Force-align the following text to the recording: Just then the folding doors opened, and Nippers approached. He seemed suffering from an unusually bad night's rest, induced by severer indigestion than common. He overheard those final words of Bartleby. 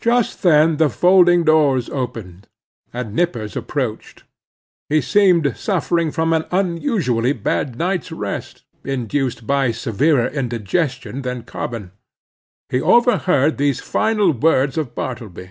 Just 0.00 0.42
then 0.42 0.78
the 0.78 0.88
folding 0.88 1.44
doors 1.44 1.90
opened, 1.90 2.48
and 2.90 3.14
Nippers 3.14 3.54
approached. 3.54 4.24
He 4.88 5.02
seemed 5.02 5.54
suffering 5.58 6.10
from 6.10 6.32
an 6.32 6.46
unusually 6.50 7.34
bad 7.34 7.76
night's 7.76 8.10
rest, 8.10 8.64
induced 8.82 9.46
by 9.46 9.72
severer 9.72 10.28
indigestion 10.28 11.20
than 11.20 11.42
common. 11.42 11.92
He 12.70 12.80
overheard 12.80 13.58
those 13.58 13.80
final 13.80 14.32
words 14.32 14.78
of 14.78 14.94
Bartleby. 14.94 15.50